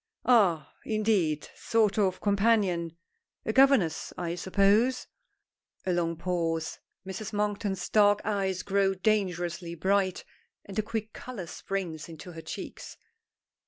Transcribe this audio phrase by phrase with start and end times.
[0.25, 0.73] "Ah!
[0.83, 1.47] indeed!
[1.55, 2.97] Sort of companion
[3.45, 5.05] a governess, I suppose?"
[5.85, 6.79] A long pause.
[7.05, 7.33] Mrs.
[7.33, 10.23] Monkton's dark eyes grow dangerously bright,
[10.65, 12.97] and a quick color springs into her cheeks.